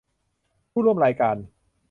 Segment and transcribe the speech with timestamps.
[0.71, 1.35] ผู้ร่วมรายการ